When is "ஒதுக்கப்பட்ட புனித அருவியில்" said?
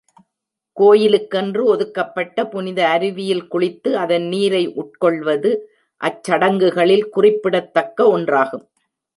1.63-3.43